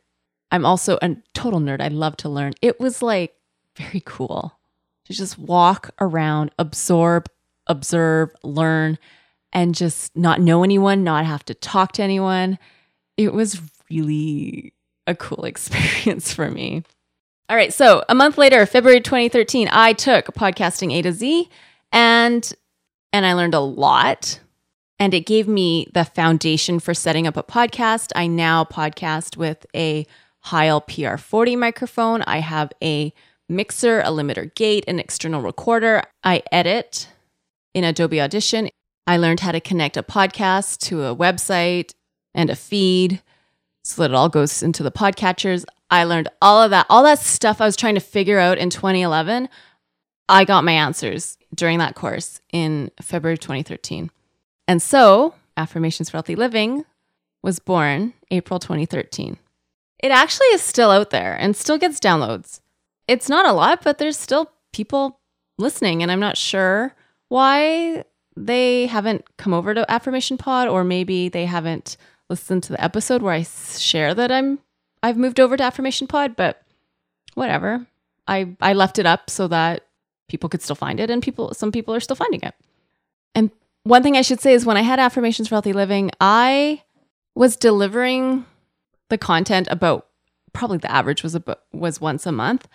[0.50, 1.80] I'm also a total nerd.
[1.80, 2.54] I love to learn.
[2.60, 3.36] It was like
[3.78, 4.58] very cool
[5.06, 7.30] to just walk around, absorb,
[7.68, 8.98] observe, learn,
[9.54, 12.58] and just not know anyone, not have to talk to anyone.
[13.16, 14.74] It was really
[15.06, 16.82] a cool experience for me.
[17.50, 17.74] All right.
[17.74, 21.50] So a month later, February 2013, I took podcasting A to Z
[21.92, 22.54] And
[23.12, 24.40] and I learned a lot
[25.00, 28.12] and it gave me the foundation for setting up a podcast.
[28.16, 30.06] I now podcast with a
[30.42, 32.22] Heil PR40 microphone.
[32.24, 33.12] I have a
[33.48, 36.04] mixer, a limiter gate, an external recorder.
[36.24, 37.08] I edit
[37.74, 38.70] in Adobe Audition.
[39.08, 41.94] I learned how to connect a podcast to a website
[42.36, 43.24] and a feed
[43.84, 45.66] so that it all goes into the podcatchers.
[45.92, 48.70] I learned all of that, all that stuff I was trying to figure out in
[48.70, 49.50] 2011.
[50.28, 54.12] I got my answers during that course in February 2013.
[54.68, 56.86] And so, Affirmations for Healthy Living
[57.42, 59.38] was born April 2013.
[60.00, 62.62] It actually is still out there and still gets downloads.
[63.08, 65.20] It's not a lot, but there's still people
[65.58, 66.96] listening, and I'm not sure
[67.28, 68.06] why
[68.38, 71.98] they haven't come over to Affirmation Pod, or maybe they haven't
[72.30, 74.60] listened to the episode where I share that I'm
[75.02, 76.62] I've moved over to Affirmation Pod, but
[77.36, 77.86] whatever.
[78.28, 79.86] I I left it up so that
[80.28, 82.54] people could still find it and people some people are still finding it.
[83.34, 83.52] And
[83.84, 86.84] one thing I should say is when I had affirmations for healthy living, I
[87.36, 88.46] was delivering
[89.10, 90.08] the content about
[90.54, 92.68] probably the average was about, was once a month,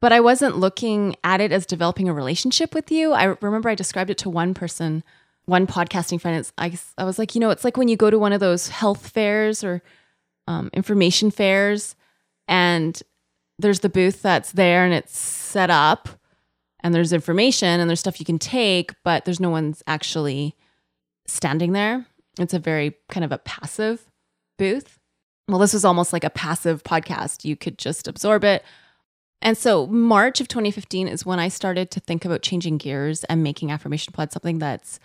[0.00, 3.12] but I wasn't looking at it as developing a relationship with you.
[3.12, 5.02] I remember I described it to one person,
[5.46, 6.50] one podcasting friend.
[6.58, 8.68] I, I was like, you know, it's like when you go to one of those
[8.68, 9.82] health fairs or
[10.46, 11.96] um, information fairs
[12.48, 13.02] and
[13.58, 16.08] there's the booth that's there and it's set up
[16.82, 20.54] and there's information and there's stuff you can take, but there's no one's actually
[21.26, 22.06] standing there.
[22.38, 24.10] It's a very kind of a passive
[24.58, 24.98] booth.
[25.48, 27.44] Well, this was almost like a passive podcast.
[27.44, 28.64] You could just absorb it.
[29.40, 33.42] And so, March of 2015 is when I started to think about changing gears and
[33.42, 34.98] making Affirmation Pod something that's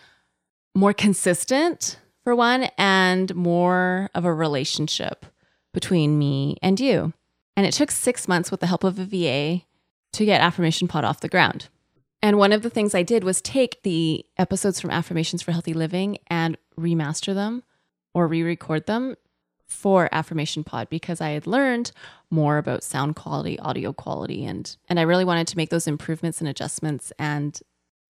[0.76, 1.98] more consistent,
[2.30, 5.26] for one, and more of a relationship
[5.74, 7.12] between me and you.
[7.58, 9.64] And it took six months with the help of a VA
[10.14, 11.70] to get Affirmation Pod off the ground.
[12.22, 15.74] And one of the things I did was take the episodes from Affirmations for Healthy
[15.74, 17.64] Living and remaster them
[18.14, 19.16] or re record them
[19.66, 21.92] for Affirmation Pod because I had learned
[22.30, 26.42] more about sound quality, audio quality, and, and I really wanted to make those improvements
[26.42, 27.12] and adjustments.
[27.18, 27.60] And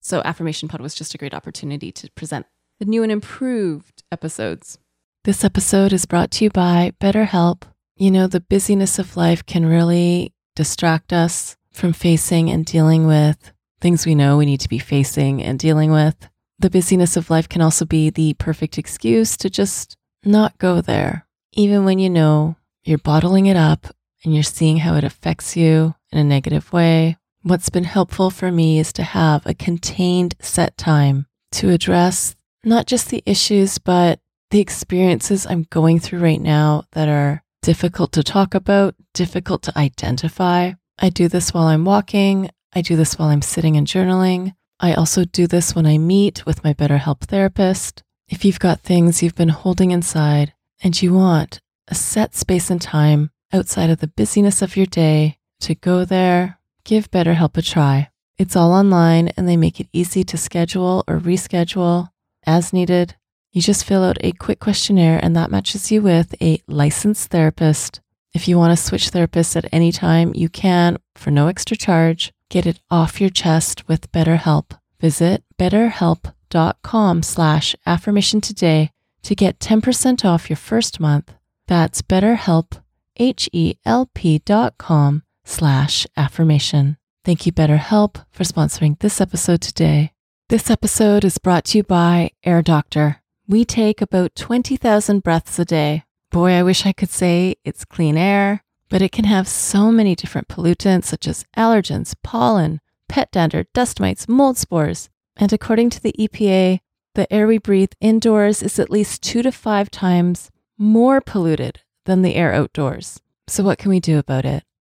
[0.00, 2.46] so Affirmation Pod was just a great opportunity to present
[2.78, 4.78] the new and improved episodes.
[5.24, 7.62] This episode is brought to you by BetterHelp.
[7.96, 13.52] You know, the busyness of life can really distract us from facing and dealing with
[13.80, 16.28] things we know we need to be facing and dealing with.
[16.58, 21.26] The busyness of life can also be the perfect excuse to just not go there,
[21.52, 23.86] even when you know you're bottling it up
[24.24, 27.16] and you're seeing how it affects you in a negative way.
[27.42, 32.36] What's been helpful for me is to have a contained set time to address
[32.66, 38.12] not just the issues, but the experiences I'm going through right now that are difficult
[38.12, 40.72] to talk about, difficult to identify.
[40.98, 42.50] I do this while I'm walking.
[42.74, 44.54] I do this while I'm sitting and journaling.
[44.80, 48.02] I also do this when I meet with my BetterHelp therapist.
[48.28, 50.52] If you've got things you've been holding inside
[50.82, 55.38] and you want a set space and time outside of the busyness of your day
[55.60, 58.10] to go there, give BetterHelp a try.
[58.38, 62.10] It's all online and they make it easy to schedule or reschedule
[62.46, 63.16] as needed.
[63.52, 68.00] You just fill out a quick questionnaire and that matches you with a licensed therapist.
[68.34, 72.32] If you want to switch therapists at any time, you can for no extra charge.
[72.50, 74.78] Get it off your chest with BetterHelp.
[75.00, 78.90] Visit betterhelp.com slash affirmation today
[79.22, 81.32] to get 10% off your first month.
[81.66, 82.80] That's betterhelp,
[83.16, 86.98] H-E-L-P dot com slash affirmation.
[87.24, 90.12] Thank you, BetterHelp, for sponsoring this episode today.
[90.48, 93.20] This episode is brought to you by Air Doctor.
[93.48, 96.04] We take about 20,000 breaths a day.
[96.30, 100.14] Boy, I wish I could say it's clean air but it can have so many
[100.14, 105.08] different pollutants such as allergens, pollen, pet dander, dust mites, mold spores.
[105.36, 106.80] And according to the EPA,
[107.14, 112.22] the air we breathe indoors is at least two to five times more polluted than
[112.22, 113.20] the air outdoors.
[113.48, 114.64] So, what can we do about it?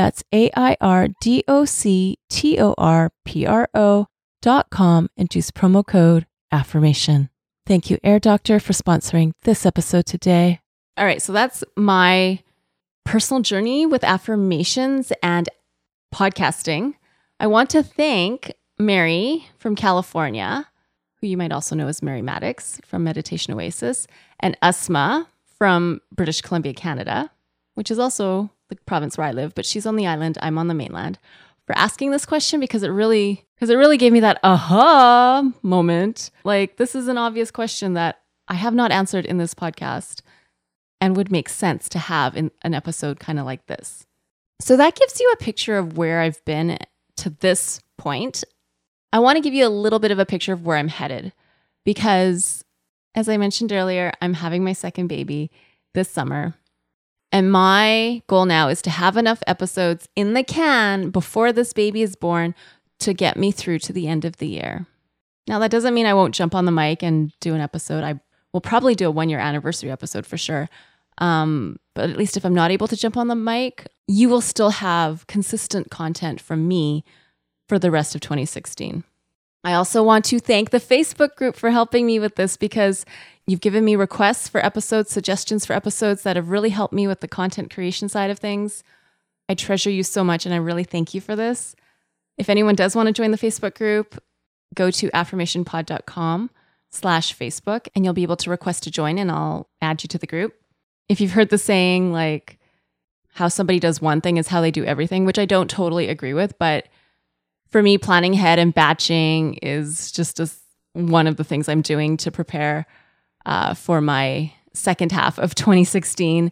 [0.00, 5.50] That's A I R D O C T O R P R O.com and use
[5.50, 7.28] promo code affirmation.
[7.66, 10.60] Thank you, Air Doctor, for sponsoring this episode today.
[10.96, 12.38] All right, so that's my
[13.04, 15.50] personal journey with affirmations and
[16.14, 16.94] podcasting.
[17.38, 20.66] I want to thank Mary from California,
[21.20, 24.06] who you might also know as Mary Maddox from Meditation Oasis,
[24.40, 27.30] and Asma from British Columbia, Canada,
[27.74, 30.68] which is also the province where I live, but she's on the island, I'm on
[30.68, 31.18] the mainland,
[31.66, 36.30] for asking this question because it really because it really gave me that aha moment.
[36.44, 40.22] Like this is an obvious question that I have not answered in this podcast
[41.00, 44.06] and would make sense to have in an episode kind of like this.
[44.60, 46.78] So that gives you a picture of where I've been
[47.16, 48.44] to this point.
[49.12, 51.32] I want to give you a little bit of a picture of where I'm headed
[51.84, 52.64] because,
[53.14, 55.50] as I mentioned earlier, I'm having my second baby
[55.94, 56.54] this summer.
[57.32, 62.02] And my goal now is to have enough episodes in the can before this baby
[62.02, 62.54] is born
[63.00, 64.86] to get me through to the end of the year.
[65.46, 68.04] Now, that doesn't mean I won't jump on the mic and do an episode.
[68.04, 68.20] I
[68.52, 70.68] will probably do a one year anniversary episode for sure.
[71.18, 74.40] Um, but at least if I'm not able to jump on the mic, you will
[74.40, 77.04] still have consistent content from me
[77.68, 79.04] for the rest of 2016.
[79.62, 83.04] I also want to thank the Facebook group for helping me with this because
[83.46, 87.20] you've given me requests for episodes, suggestions for episodes that have really helped me with
[87.20, 88.82] the content creation side of things.
[89.48, 91.74] I treasure you so much and I really thank you for this.
[92.38, 94.22] If anyone does want to join the Facebook group,
[94.74, 96.50] go to affirmationpod.com
[96.90, 100.18] slash Facebook and you'll be able to request to join and I'll add you to
[100.18, 100.54] the group
[101.10, 102.56] if you've heard the saying like
[103.34, 106.34] how somebody does one thing is how they do everything, which I don't totally agree
[106.34, 106.86] with, but
[107.70, 110.50] for me, planning ahead and batching is just a,
[110.92, 112.86] one of the things I'm doing to prepare
[113.46, 116.50] uh, for my second half of 2016.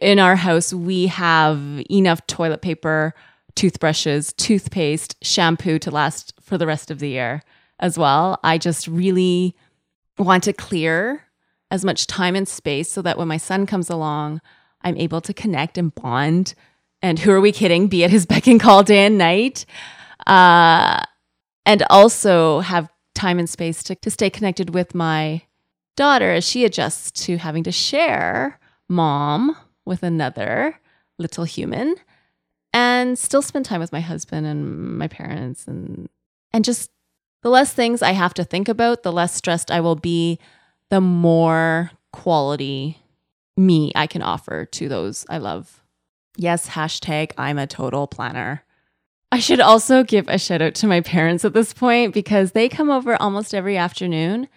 [0.00, 3.14] In our house, we have enough toilet paper,
[3.54, 7.42] toothbrushes, toothpaste, shampoo to last for the rest of the year
[7.78, 8.38] as well.
[8.44, 9.56] I just really
[10.18, 11.24] want to clear
[11.70, 14.40] as much time and space so that when my son comes along,
[14.82, 16.54] I'm able to connect and bond.
[17.02, 17.88] And who are we kidding?
[17.88, 19.64] Be at his beck and call day and night.
[20.30, 21.02] Uh,
[21.66, 25.42] and also have time and space to, to stay connected with my
[25.96, 30.78] daughter as she adjusts to having to share mom with another
[31.18, 31.96] little human
[32.72, 36.08] and still spend time with my husband and my parents and
[36.52, 36.90] and just
[37.42, 40.38] the less things I have to think about, the less stressed I will be
[40.90, 42.98] the more quality
[43.56, 45.82] me I can offer to those I love.
[46.36, 48.62] Yes, hashtag I'm a total planner.
[49.32, 52.68] I should also give a shout out to my parents at this point because they
[52.68, 54.48] come over almost every afternoon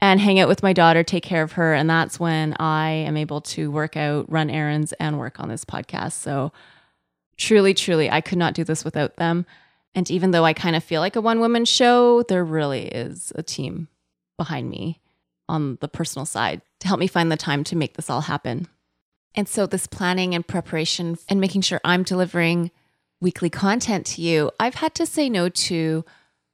[0.00, 1.74] and hang out with my daughter, take care of her.
[1.74, 5.64] And that's when I am able to work out, run errands, and work on this
[5.64, 6.12] podcast.
[6.12, 6.52] So
[7.36, 9.44] truly, truly, I could not do this without them.
[9.94, 13.32] And even though I kind of feel like a one woman show, there really is
[13.34, 13.88] a team
[14.36, 15.00] behind me
[15.48, 18.68] on the personal side to help me find the time to make this all happen.
[19.34, 22.70] And so, this planning and preparation and making sure I'm delivering
[23.20, 26.04] weekly content to you, I've had to say no to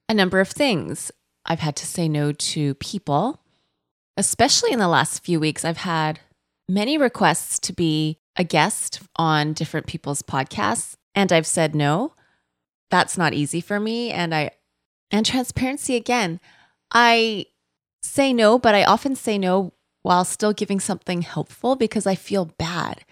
[0.08, 1.10] a number of things.
[1.44, 3.40] I've had to say no to people,
[4.16, 5.64] especially in the last few weeks.
[5.64, 6.20] I've had
[6.68, 12.14] many requests to be a guest on different people's podcasts, and I've said no.
[12.90, 14.10] That's not easy for me.
[14.10, 14.50] And I,
[15.10, 16.40] and transparency again,
[16.92, 17.46] I
[18.02, 19.72] say no, but I often say no
[20.02, 23.04] while still giving something helpful because I feel bad.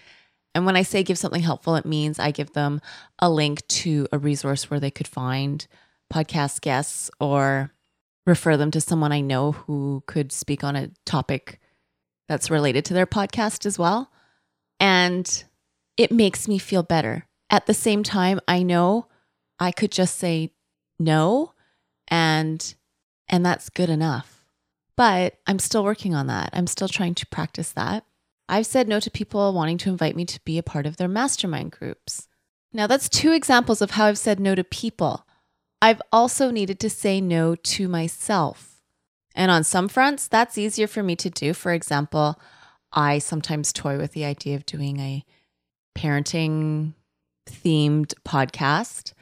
[0.55, 2.81] And when I say give something helpful, it means I give them
[3.19, 5.67] a link to a resource where they could find
[6.13, 7.73] podcast guests or
[8.27, 11.61] refer them to someone I know who could speak on a topic
[12.29, 14.11] that's related to their podcast as well.
[14.79, 15.45] And
[15.97, 17.27] it makes me feel better.
[17.49, 19.07] At the same time, I know
[19.59, 20.53] I could just say
[20.99, 21.53] no
[22.09, 22.75] and
[23.29, 24.45] and that's good enough.
[24.97, 26.51] But I'm still working on that.
[26.53, 28.05] I'm still trying to practice that.
[28.51, 31.07] I've said no to people wanting to invite me to be a part of their
[31.07, 32.27] mastermind groups.
[32.73, 35.25] Now, that's two examples of how I've said no to people.
[35.81, 38.83] I've also needed to say no to myself.
[39.37, 41.55] And on some fronts, that's easier for me to do.
[41.55, 42.41] For example,
[42.93, 45.25] I sometimes toy with the idea of doing a
[45.97, 46.95] parenting
[47.49, 49.13] themed podcast,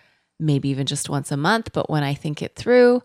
[0.40, 1.72] maybe even just once a month.
[1.74, 3.02] But when I think it through,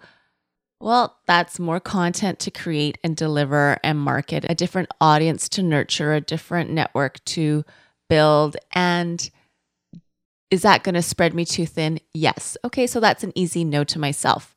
[0.79, 6.13] well, that's more content to create and deliver and market, a different audience to nurture,
[6.13, 7.63] a different network to
[8.09, 8.57] build.
[8.73, 9.29] And
[10.51, 11.99] is that going to spread me too thin?
[12.13, 12.57] Yes.
[12.63, 14.55] Okay, so that's an easy no to myself.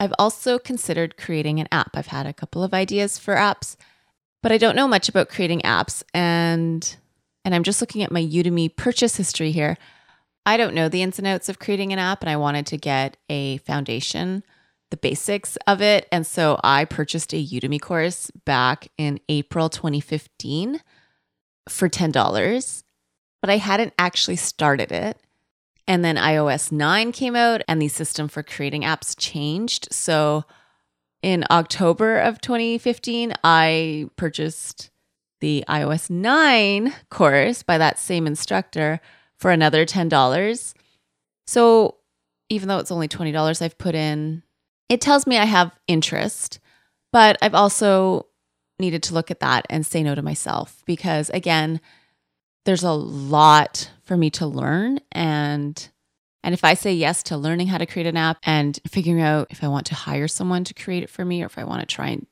[0.00, 1.90] I've also considered creating an app.
[1.94, 3.76] I've had a couple of ideas for apps,
[4.42, 6.96] but I don't know much about creating apps and
[7.44, 9.78] and I'm just looking at my Udemy purchase history here.
[10.44, 12.76] I don't know the ins and outs of creating an app and I wanted to
[12.76, 14.42] get a foundation,
[14.90, 20.80] the basics of it, and so I purchased a Udemy course back in April 2015
[21.68, 22.82] for $10,
[23.40, 25.18] but I hadn't actually started it.
[25.86, 29.88] And then iOS 9 came out and the system for creating apps changed.
[29.92, 30.44] So
[31.22, 34.90] in October of 2015, I purchased
[35.40, 39.00] the iOS 9 course by that same instructor
[39.36, 40.74] for another $10.
[41.46, 41.96] So
[42.48, 44.42] even though it's only $20 I've put in,
[44.90, 46.58] it tells me I have interest,
[47.12, 48.26] but I've also
[48.78, 51.80] needed to look at that and say no to myself because, again,
[52.66, 55.88] there's a lot for me to learn and
[56.42, 59.48] and if I say yes to learning how to create an app and figuring out
[59.50, 61.80] if I want to hire someone to create it for me or if I want
[61.80, 62.26] to try and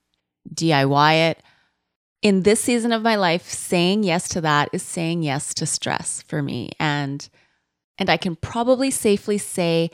[0.54, 1.42] DIY it,
[2.22, 6.22] in this season of my life, saying yes to that is saying yes to stress
[6.22, 6.70] for me.
[6.80, 7.28] And
[7.98, 9.90] and I can probably safely say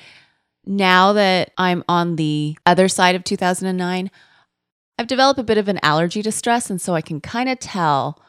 [0.67, 4.11] now that I'm on the other side of 2009,
[4.99, 7.59] I've developed a bit of an allergy to stress and so I can kind of
[7.59, 8.23] tell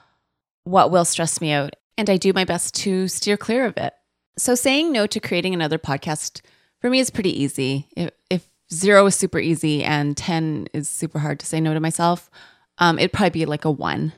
[0.63, 3.93] what will stress me out and I do my best to steer clear of it.
[4.37, 6.41] So saying no to creating another podcast
[6.81, 7.87] for me is pretty easy.
[7.95, 11.79] If, if zero is super easy and 10 is super hard to say no to
[11.79, 12.29] myself,
[12.77, 14.13] um, it'd probably be like a one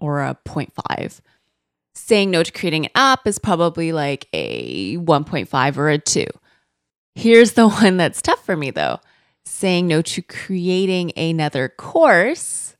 [0.00, 1.20] or a 0.5.
[1.94, 6.26] Saying no to creating an app is probably like a 1.5 or a two.
[7.20, 9.00] Here's the one that's tough for me though
[9.44, 12.76] saying no to creating another course,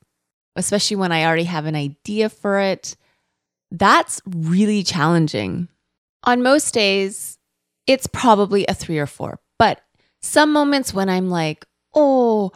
[0.55, 2.95] especially when I already have an idea for it.
[3.71, 5.67] That's really challenging
[6.23, 7.37] on most days,
[7.87, 9.39] it's probably a three or four.
[9.57, 9.81] But
[10.21, 12.51] some moments when I'm like, oh,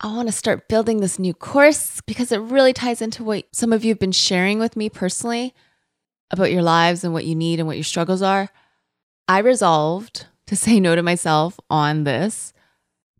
[0.00, 3.72] I want to start building this new course because it really ties into what some
[3.72, 5.54] of you have been sharing with me personally
[6.30, 8.50] about your lives and what you need and what your struggles are.
[9.28, 12.52] I resolved to say no to myself on this.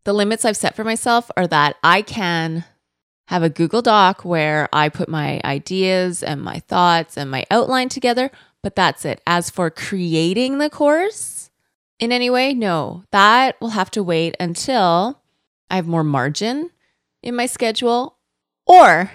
[0.05, 2.65] The limits I've set for myself are that I can
[3.29, 7.89] have a Google Doc where I put my ideas and my thoughts and my outline
[7.89, 8.31] together,
[8.63, 9.23] but that's it.
[9.27, 11.51] As for creating the course
[11.99, 15.23] in any way, no, that will have to wait until
[15.71, 16.71] I have more margin
[17.23, 18.19] in my schedule
[18.67, 19.11] or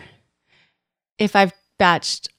[1.20, 2.30] if I've batched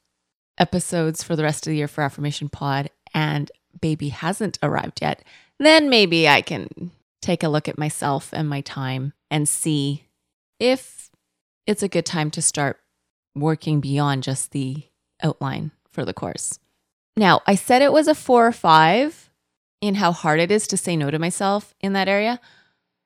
[0.59, 3.51] episodes for the rest of the year for Affirmation Pod and
[3.81, 5.23] baby hasn't arrived yet,
[5.67, 6.91] then maybe I can
[7.23, 10.05] take a look at myself and my time and see
[10.59, 11.11] if
[11.67, 12.81] it's a good time to start
[13.35, 14.83] working beyond just the
[15.23, 16.59] outline for the course.
[17.17, 19.31] Now, I said it was a four or five
[19.81, 22.41] in how hard it is to say no to myself in that area.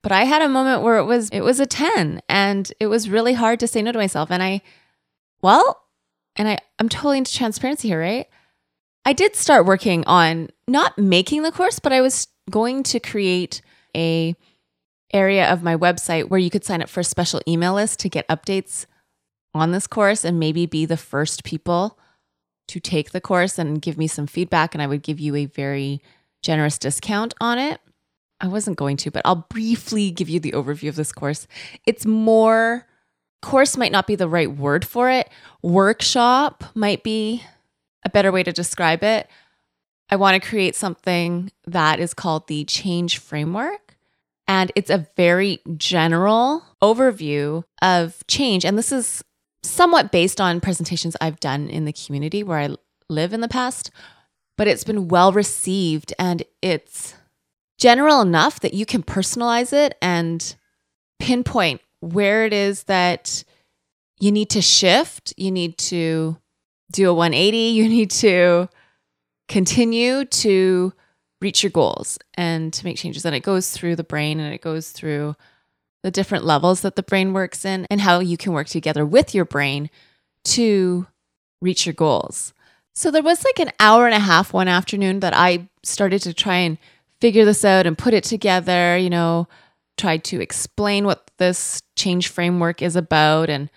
[0.03, 3.09] But I had a moment where it was it was a 10 and it was
[3.09, 4.31] really hard to say no to myself.
[4.31, 4.61] And I,
[5.41, 5.83] well,
[6.37, 8.29] and I, I'm totally into transparency here, right?
[9.07, 13.61] I did start working on not making the course, but I was going to create
[13.97, 14.35] a
[15.13, 18.09] area of my website where you could sign up for a special email list to
[18.09, 18.87] get updates
[19.55, 21.99] on this course and maybe be the first people
[22.67, 25.47] to take the course and give me some feedback, and I would give you a
[25.47, 26.03] very
[26.43, 27.81] generous discount on it.
[28.41, 31.47] I wasn't going to, but I'll briefly give you the overview of this course.
[31.87, 32.87] It's more,
[33.43, 35.31] course might not be the right word for it,
[35.63, 37.43] workshop might be
[38.05, 39.29] a better way to describe it.
[40.11, 43.97] I want to create something that is called the change framework.
[44.47, 48.65] And it's a very general overview of change.
[48.65, 49.25] And this is
[49.63, 52.77] somewhat based on presentations I've done in the community where I
[53.09, 53.91] live in the past,
[54.57, 57.15] but it's been well received and it's
[57.79, 60.55] general enough that you can personalize it and
[61.19, 63.45] pinpoint where it is that
[64.21, 66.37] you need to shift, you need to
[66.93, 68.69] do a 180, you need to
[69.49, 70.93] continue to
[71.41, 73.25] reach your goals and to make changes.
[73.25, 75.37] And it goes through the brain and it goes through
[76.03, 79.35] the different levels that the brain works in, and how you can work together with
[79.35, 79.89] your brain
[80.45, 81.07] to
[81.63, 82.53] reach your goals.
[82.95, 86.35] So there was like an hour and a half one afternoon that I started to
[86.35, 86.77] try and
[87.23, 89.49] figure this out and put it together, you know,
[89.97, 93.71] tried to explain what this change framework is about and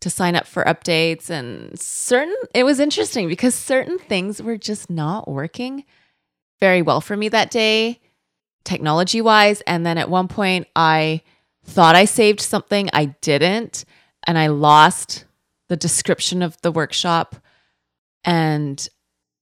[0.00, 4.90] to sign up for updates and certain it was interesting because certain things were just
[4.90, 5.84] not working
[6.60, 8.00] very well for me that day
[8.64, 11.22] technology wise and then at one point I
[11.66, 13.84] thought I saved something, I didn't,
[14.26, 15.24] and I lost
[15.68, 17.36] the description of the workshop.
[18.24, 18.86] And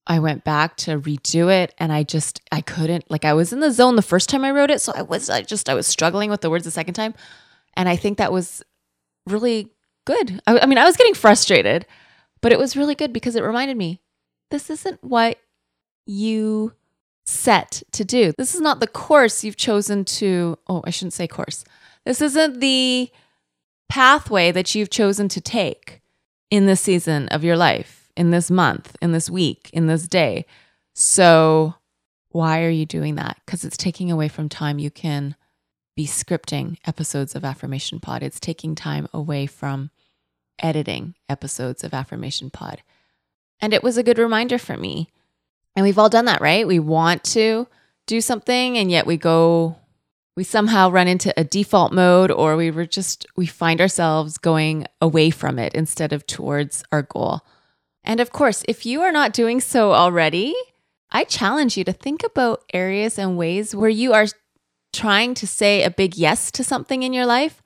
[0.06, 1.74] I went back to redo it.
[1.78, 4.50] And I just I couldn't like I was in the zone the first time I
[4.50, 4.80] wrote it.
[4.80, 7.14] So I was I just I was struggling with the words the second time.
[7.74, 8.62] And I think that was
[9.26, 9.70] really
[10.04, 10.40] good.
[10.46, 11.86] I, I mean, I was getting frustrated,
[12.40, 14.00] but it was really good because it reminded me
[14.50, 15.38] this isn't what
[16.06, 16.72] you
[17.24, 18.32] set to do.
[18.36, 21.64] This is not the course you've chosen to, oh, I shouldn't say course.
[22.04, 23.10] This isn't the
[23.88, 26.02] pathway that you've chosen to take
[26.50, 30.44] in this season of your life, in this month, in this week, in this day.
[30.94, 31.74] So,
[32.30, 33.38] why are you doing that?
[33.44, 35.36] Because it's taking away from time you can
[35.96, 38.22] be scripting episodes of Affirmation Pod.
[38.22, 39.90] It's taking time away from
[40.58, 42.82] editing episodes of Affirmation Pod.
[43.60, 45.10] And it was a good reminder for me.
[45.76, 46.66] And we've all done that, right?
[46.66, 47.66] We want to
[48.06, 49.76] do something and yet we go
[50.36, 54.86] we somehow run into a default mode or we were just we find ourselves going
[55.00, 57.42] away from it instead of towards our goal.
[58.02, 60.54] And of course, if you are not doing so already,
[61.10, 64.26] I challenge you to think about areas and ways where you are
[64.94, 67.62] trying to say a big yes to something in your life,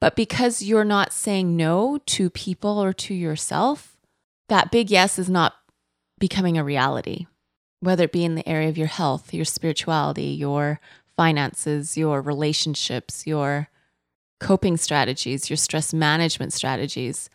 [0.00, 3.96] but because you're not saying no to people or to yourself,
[4.48, 5.54] that big yes is not
[6.18, 7.26] becoming a reality,
[7.80, 10.80] whether it be in the area of your health, your spirituality, your
[11.16, 13.68] finances, your relationships, your
[14.40, 17.30] coping strategies, your stress management strategies,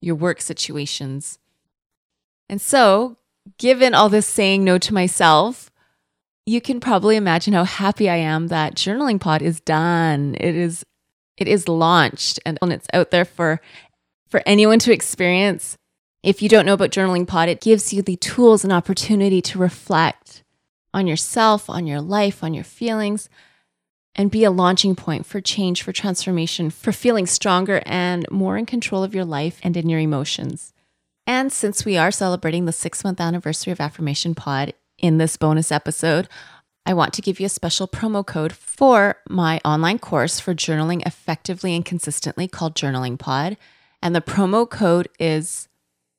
[0.00, 1.38] your work situations.
[2.48, 3.16] And so,
[3.58, 5.70] given all this saying no to myself,
[6.46, 10.36] you can probably imagine how happy I am that journaling pod is done.
[10.38, 10.84] It is
[11.36, 13.60] it is launched and it's out there for
[14.28, 15.76] for anyone to experience.
[16.22, 19.58] If you don't know about journaling pod, it gives you the tools and opportunity to
[19.58, 20.42] reflect
[20.94, 23.28] on yourself, on your life, on your feelings
[24.16, 28.64] and be a launching point for change, for transformation, for feeling stronger and more in
[28.64, 30.72] control of your life and in your emotions.
[31.26, 35.70] And since we are celebrating the 6 month anniversary of Affirmation Pod, in this bonus
[35.70, 36.28] episode,
[36.84, 41.04] I want to give you a special promo code for my online course for journaling
[41.04, 43.56] effectively and consistently called Journaling Pod.
[44.00, 45.68] And the promo code is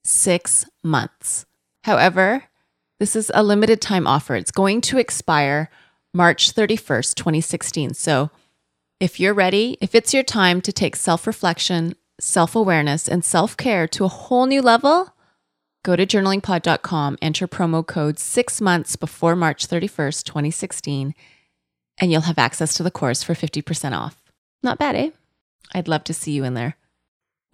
[0.03, 1.45] six months.
[1.84, 2.43] However,
[2.99, 4.36] this is a limited time offer.
[4.36, 5.69] It's going to expire
[6.13, 7.93] March 31st, 2016.
[7.93, 8.30] So
[8.99, 13.55] if you're ready, if it's your time to take self reflection, self awareness, and self
[13.55, 15.13] care to a whole new level,
[15.88, 21.16] Go to journalingpod.com, enter promo code six months before March 31st, 2016,
[21.98, 24.22] and you'll have access to the course for 50% off.
[24.62, 25.12] Not bad, eh?
[25.74, 26.76] I'd love to see you in there.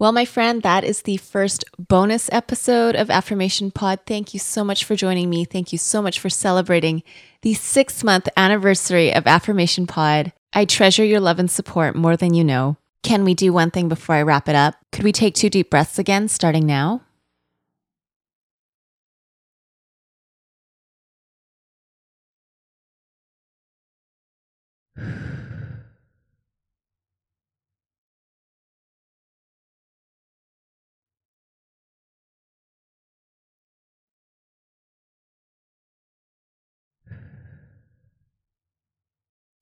[0.00, 4.00] Well, my friend, that is the first bonus episode of Affirmation Pod.
[4.04, 5.44] Thank you so much for joining me.
[5.44, 7.04] Thank you so much for celebrating
[7.42, 10.32] the six month anniversary of Affirmation Pod.
[10.52, 12.78] I treasure your love and support more than you know.
[13.04, 14.74] Can we do one thing before I wrap it up?
[14.90, 17.02] Could we take two deep breaths again, starting now?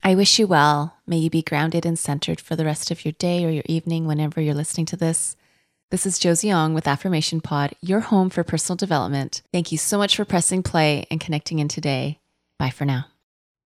[0.04, 0.96] I wish you well.
[1.06, 4.04] May you be grounded and centered for the rest of your day or your evening
[4.04, 5.36] whenever you're listening to this.
[5.92, 9.42] This is Josie Ong with Affirmation Pod, your home for personal development.
[9.52, 12.18] Thank you so much for pressing play and connecting in today.
[12.58, 13.06] Bye for now.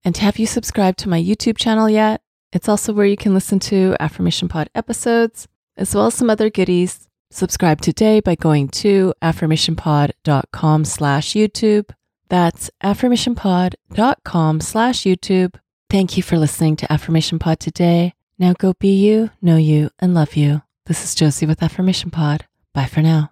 [0.04, 2.20] And have you subscribed to my YouTube channel yet?
[2.52, 6.50] It's also where you can listen to Affirmation Pod episodes, as well as some other
[6.50, 7.08] goodies.
[7.30, 11.90] Subscribe today by going to affirmationpod.com slash YouTube.
[12.28, 15.54] That's affirmationpod.com slash YouTube
[15.96, 18.12] Thank you for listening to Affirmation Pod today.
[18.38, 20.60] Now go be you, know you, and love you.
[20.84, 22.44] This is Josie with Affirmation Pod.
[22.74, 23.30] Bye for now.